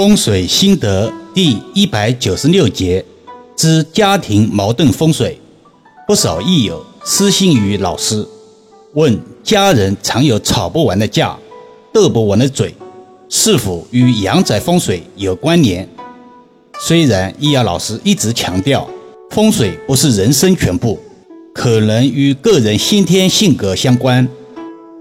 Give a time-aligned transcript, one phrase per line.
[0.00, 3.04] 风水心得第一百九十六节
[3.54, 5.38] 之家庭矛盾风水。
[6.06, 8.26] 不少益友私信于老师，
[8.94, 11.36] 问家人常有吵不完的架、
[11.92, 12.74] 斗不完的嘴，
[13.28, 15.86] 是否与阳宅风水有关联？
[16.78, 18.88] 虽然易遥老师一直强调，
[19.28, 20.98] 风水不是人生全部，
[21.52, 24.26] 可能与个人先天性格相关，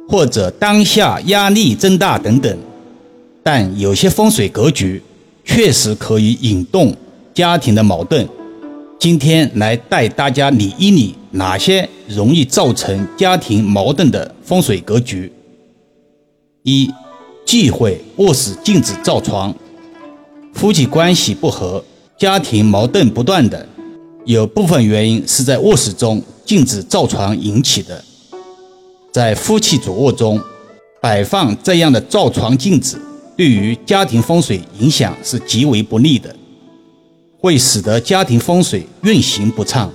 [0.09, 2.57] 或者当下压力增大等等。
[3.43, 5.01] 但有些风水格局
[5.43, 6.95] 确实可以引动
[7.33, 8.27] 家庭的矛盾。
[8.99, 15.31] 今天来带大家理一理哪些容易造成家庭矛盾的风水格局。
[16.63, 16.91] 一、
[17.45, 19.55] 忌讳卧室禁止造床。
[20.53, 21.81] 夫妻关系不和、
[22.17, 23.65] 家庭矛盾不断的，
[24.25, 28.03] 有部分原因是在卧室中禁止造床引起的。
[29.13, 30.41] 在夫妻主卧中
[31.01, 32.99] 摆放这样的造床镜子。
[33.39, 36.35] 对于家庭风水影响是极为不利的，
[37.39, 39.89] 会使得家庭风水运行不畅，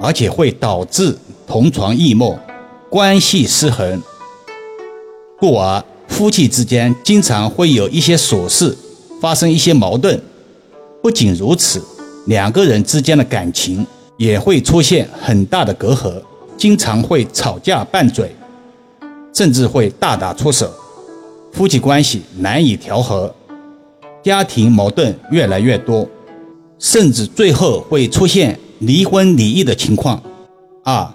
[0.00, 1.14] 而且会导致
[1.46, 2.34] 同床异梦、
[2.88, 4.02] 关系失衡，
[5.38, 8.74] 故而夫妻之间经常会有一些琐事
[9.20, 10.18] 发生一些矛盾。
[11.02, 11.84] 不仅如此，
[12.24, 16.10] 两个人之间的感情也会出现很大的隔阂，
[16.56, 18.34] 经常会吵架拌嘴，
[19.34, 20.72] 甚至会大打出手。
[21.56, 23.34] 夫妻关系难以调和，
[24.22, 26.06] 家庭矛盾越来越多，
[26.78, 30.22] 甚至最后会出现离婚离异的情况。
[30.84, 31.10] 二、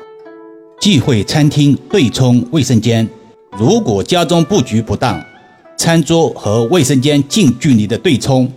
[0.79, 3.07] 忌讳餐厅对冲卫生间。
[3.55, 5.23] 如果家中布局不当，
[5.77, 8.51] 餐桌和卫生间近距离的对冲，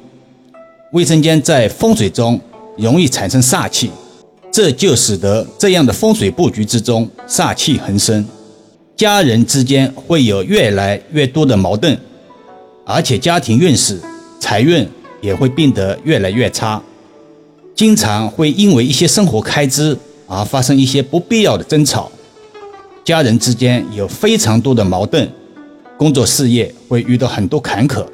[0.92, 2.40] 卫生间在风水中
[2.78, 3.90] 容易产生煞气，
[4.50, 8.26] 这就使得这样的风水布局之中煞气横生。
[8.96, 11.98] 家人之间会有越来越多的矛盾，
[12.84, 14.00] 而且家庭运势、
[14.38, 14.88] 财运
[15.20, 16.80] 也会变得越来越差，
[17.74, 22.10] 经常会因为一些生活开支而发生一些不必要的争吵，
[23.04, 25.28] 家人之间有非常多的矛盾，
[25.96, 28.06] 工作事业会遇到很多坎坷，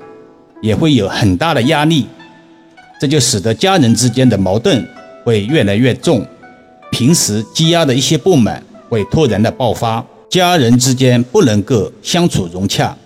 [0.62, 2.06] 也会有很大的压力，
[2.98, 4.88] 这就使得家人之间的矛盾
[5.24, 6.26] 会越来越重，
[6.90, 10.02] 平时积压的一些不满会突然的爆发。
[10.30, 12.96] 家人之间不能够相处融洽，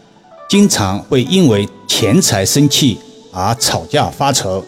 [0.46, 2.98] 经常会因为钱财生气
[3.32, 4.62] 而吵架发愁。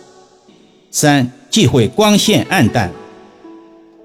[0.91, 2.91] 三忌讳光线暗淡。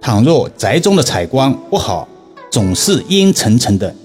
[0.01, 2.05] 倘若宅中的采光不好，
[2.51, 3.95] 总是阴沉沉的，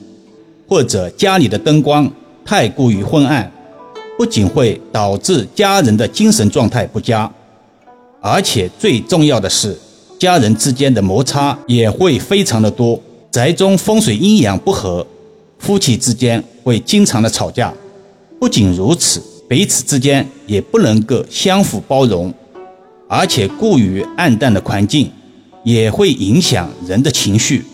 [0.69, 2.09] 或者家里的灯光
[2.45, 3.51] 太过于昏暗，
[4.17, 7.29] 不仅会导致家人的精神状态不佳，
[8.21, 9.77] 而且最重要的是，
[10.21, 13.01] 家人之间的摩擦也会非常的多。
[13.31, 15.07] 宅中风水阴阳不和，
[15.59, 17.73] 夫妻之间会经常的吵架。
[18.41, 22.33] 不仅如此，彼此之间也不能够相互包容，
[23.09, 25.11] 而且过于暗淡的环境
[25.65, 27.65] 也会影响人的情绪，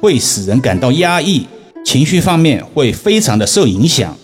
[0.00, 1.46] 会使人感到压抑，
[1.84, 4.16] 情绪方面会非常的受影响。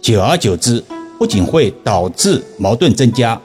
[0.00, 0.82] 久而久之，
[1.18, 3.40] 不仅会导致矛盾增加，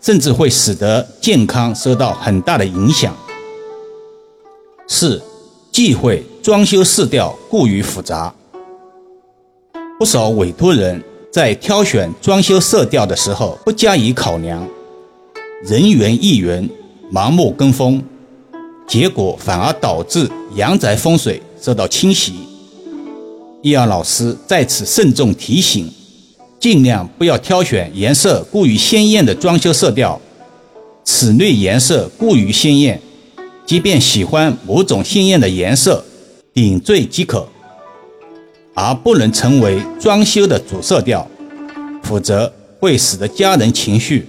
[0.00, 3.16] 甚至会使得健康受到很大的影响。
[4.86, 5.22] 四。
[5.72, 8.34] 忌讳装修色调过于复杂。
[9.98, 14.66] 不少委托人在挑选装修色调的时候不加以考量，
[15.62, 16.68] 人云亦云，
[17.12, 18.02] 盲目跟风，
[18.86, 22.34] 结果反而导致阳宅风水受到侵袭。
[23.62, 25.88] 易阳老师在此慎重提醒：
[26.58, 30.18] 尽量不要挑选颜色过于鲜艳的装修色调，
[31.04, 33.00] 此类颜色过于鲜艳。
[33.70, 36.04] 即便喜欢某种鲜艳的颜色，
[36.52, 37.46] 点缀即可，
[38.74, 41.24] 而不能成为装修的主色调，
[42.02, 44.26] 否则会使得家人情绪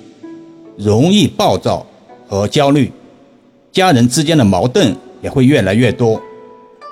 [0.78, 1.84] 容易暴躁
[2.28, 2.91] 和焦虑，
[3.72, 6.22] 家人之间的矛盾也会越来越多，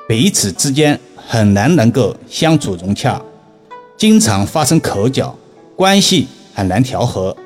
[0.08, 3.22] 彼此之间很难能够相处融洽，
[3.96, 5.38] 经常发生口角，
[5.76, 7.38] 关系很难调和。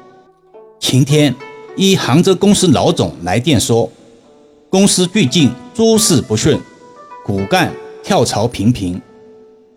[0.80, 1.36] 晴天，
[1.76, 3.92] 一杭州公司老总来电说。
[4.74, 6.60] 公司最近诸事不顺，
[7.24, 7.72] 骨干
[8.04, 9.00] 跳槽频频，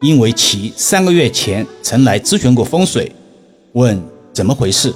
[0.00, 3.12] 因为其三个月前曾来咨询过风水，
[3.74, 4.02] 问
[4.32, 4.94] 怎么回事。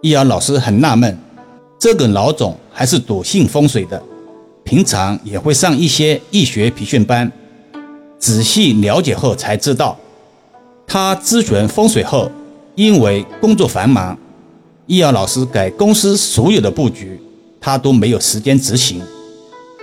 [0.00, 1.18] 易遥老师很纳闷，
[1.76, 4.00] 这个老总还是笃信风水的，
[4.62, 7.32] 平常也会上一些易学培训班。
[8.20, 9.98] 仔细了解后才知道，
[10.86, 12.30] 他咨询风水后，
[12.76, 14.16] 因为工作繁忙，
[14.86, 17.20] 易遥老师给公司所有的布局，
[17.60, 19.02] 他都没有时间执行。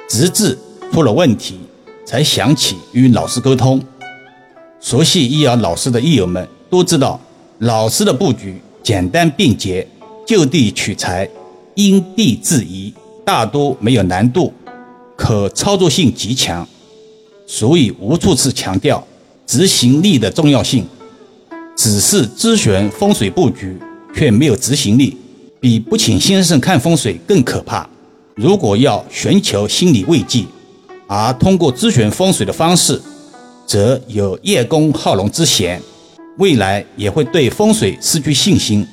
[0.09, 0.57] 直至
[0.91, 1.59] 出了问题，
[2.03, 3.79] 才想起与老师沟通。
[4.81, 7.21] 熟悉易遥老师的益友们都知道，
[7.59, 9.87] 老师的布局简单便捷，
[10.25, 11.29] 就地取材，
[11.75, 12.91] 因地制宜，
[13.23, 14.51] 大多没有难度，
[15.15, 16.67] 可操作性极强，
[17.45, 19.05] 所以无数次强调
[19.45, 20.85] 执行力的重要性。
[21.75, 23.77] 只是咨询风水布局，
[24.13, 25.15] 却没有执行力，
[25.59, 27.87] 比不请先生看风水更可怕。
[28.39, 30.45] 如果要寻求心理慰藉，
[31.07, 33.01] 而通过咨询风水的方式，
[33.67, 35.81] 则有叶公好龙之嫌，
[36.37, 38.87] 未来也会对风水失去信心。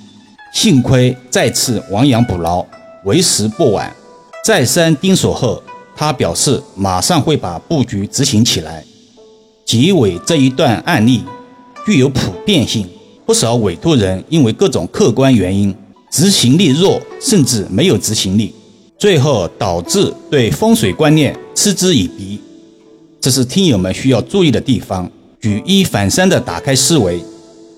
[0.53, 2.67] 幸亏再次亡羊补牢，
[3.05, 3.95] 为时不晚。
[4.45, 5.63] 再三叮嘱后，
[5.95, 8.85] 他表示马上会把布局执行起来。
[9.65, 11.23] 结尾这一段案例。
[11.87, 12.85] 具有普遍性，
[13.25, 15.73] 不少委托人因为各种客观原因，
[16.11, 18.53] 执行力弱，甚至没有执行力，
[18.99, 22.41] 最后导致对风水观念嗤之以鼻。
[23.21, 25.11] 这是听友们需要注意的地方，
[25.41, 27.23] 举一反三的打开思维。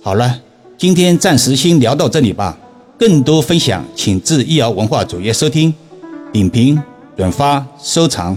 [0.03, 0.41] 好了，
[0.77, 2.59] 今天暂时先聊到这里吧。
[2.99, 5.73] 更多分享，请至易瑶文化主页收听、
[6.33, 6.81] 点评、
[7.17, 8.37] 转发、收藏。